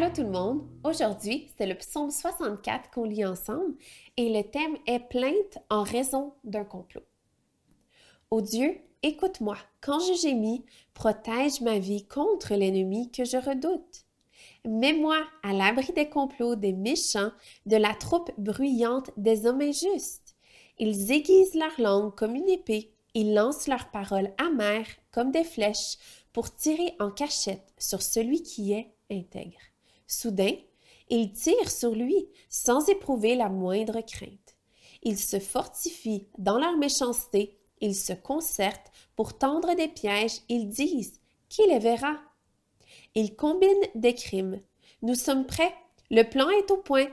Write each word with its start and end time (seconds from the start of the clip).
Allô 0.00 0.12
tout 0.14 0.22
le 0.22 0.30
monde! 0.30 0.62
Aujourd'hui, 0.84 1.50
c'est 1.56 1.66
le 1.66 1.74
psaume 1.74 2.12
64 2.12 2.88
qu'on 2.92 3.02
lit 3.02 3.24
ensemble 3.24 3.74
et 4.16 4.28
le 4.28 4.48
thème 4.48 4.76
est 4.86 5.00
plainte 5.00 5.58
en 5.70 5.82
raison 5.82 6.34
d'un 6.44 6.62
complot. 6.62 7.02
Ô 8.30 8.40
Dieu, 8.40 8.78
écoute-moi, 9.02 9.56
quand 9.80 9.98
je 9.98 10.12
gémis, 10.20 10.64
protège 10.94 11.62
ma 11.62 11.80
vie 11.80 12.06
contre 12.06 12.54
l'ennemi 12.54 13.10
que 13.10 13.24
je 13.24 13.38
redoute. 13.38 14.04
Mets-moi 14.64 15.18
à 15.42 15.52
l'abri 15.52 15.92
des 15.92 16.08
complots 16.08 16.54
des 16.54 16.72
méchants, 16.72 17.32
de 17.66 17.76
la 17.76 17.92
troupe 17.92 18.30
bruyante 18.38 19.10
des 19.16 19.46
hommes 19.46 19.62
injustes. 19.62 20.36
Ils 20.78 21.10
aiguisent 21.10 21.56
leur 21.56 21.80
langue 21.80 22.14
comme 22.14 22.36
une 22.36 22.48
épée, 22.48 22.92
ils 23.14 23.34
lancent 23.34 23.66
leurs 23.66 23.90
paroles 23.90 24.32
amères 24.38 24.86
comme 25.10 25.32
des 25.32 25.42
flèches 25.42 25.96
pour 26.32 26.54
tirer 26.54 26.94
en 27.00 27.10
cachette 27.10 27.72
sur 27.78 28.00
celui 28.00 28.44
qui 28.44 28.74
est 28.74 28.94
intègre. 29.10 29.58
Soudain, 30.08 30.56
ils 31.10 31.32
tirent 31.32 31.70
sur 31.70 31.94
lui 31.94 32.28
sans 32.48 32.88
éprouver 32.88 33.36
la 33.36 33.48
moindre 33.48 34.00
crainte. 34.00 34.56
Ils 35.02 35.18
se 35.18 35.38
fortifient 35.38 36.26
dans 36.38 36.58
leur 36.58 36.76
méchanceté, 36.76 37.60
ils 37.80 37.94
se 37.94 38.12
concertent 38.12 38.90
pour 39.14 39.38
tendre 39.38 39.76
des 39.76 39.86
pièges, 39.86 40.40
ils 40.48 40.68
disent 40.68 41.20
Qui 41.48 41.62
les 41.68 41.78
verra 41.78 42.16
Ils 43.14 43.36
combinent 43.36 43.68
des 43.94 44.14
crimes. 44.14 44.60
Nous 45.02 45.14
sommes 45.14 45.46
prêts, 45.46 45.74
le 46.10 46.24
plan 46.24 46.48
est 46.50 46.70
au 46.72 46.78
point. 46.78 47.06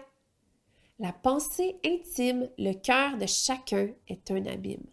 La 0.97 1.11
pensée 1.11 1.77
intime, 1.85 2.49
le 2.57 2.73
cœur 2.73 3.17
de 3.17 3.27
chacun 3.27 3.89
est 4.07 4.31
un 4.31 4.45
abîme. 4.45 4.87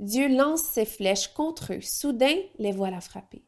Dieu 0.00 0.28
lance 0.28 0.62
ses 0.62 0.84
flèches 0.84 1.28
contre 1.28 1.74
eux. 1.74 1.80
Soudain, 1.80 2.36
les 2.58 2.72
voilà 2.72 3.00
frappés. 3.00 3.44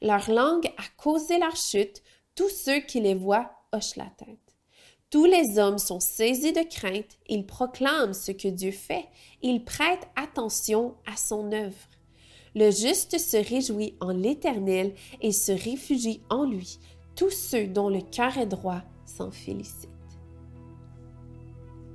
Leur 0.00 0.30
langue 0.30 0.66
a 0.66 0.82
causé 0.96 1.38
leur 1.38 1.56
chute. 1.56 2.02
Tous 2.40 2.48
ceux 2.48 2.80
qui 2.80 3.00
les 3.02 3.12
voient 3.14 3.50
hochent 3.70 3.96
la 3.96 4.08
tête. 4.16 4.56
Tous 5.10 5.26
les 5.26 5.58
hommes 5.58 5.76
sont 5.76 6.00
saisis 6.00 6.54
de 6.54 6.62
crainte. 6.62 7.18
Ils 7.28 7.44
proclament 7.44 8.14
ce 8.14 8.32
que 8.32 8.48
Dieu 8.48 8.70
fait. 8.70 9.04
Ils 9.42 9.62
prêtent 9.62 10.08
attention 10.16 10.94
à 11.04 11.18
son 11.18 11.52
œuvre. 11.52 11.76
Le 12.54 12.70
juste 12.70 13.18
se 13.18 13.36
réjouit 13.36 13.94
en 14.00 14.12
l'Éternel 14.12 14.94
et 15.20 15.32
se 15.32 15.52
réfugie 15.52 16.22
en 16.30 16.46
lui. 16.46 16.78
Tous 17.14 17.28
ceux 17.28 17.66
dont 17.66 17.90
le 17.90 18.00
cœur 18.00 18.38
est 18.38 18.46
droit 18.46 18.80
s'en 19.04 19.30
félicitent. 19.30 19.90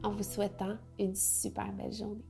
En 0.04 0.12
vous 0.12 0.22
souhaitant 0.22 0.78
une 1.00 1.16
super 1.16 1.74
belle 1.74 1.92
journée. 1.92 2.22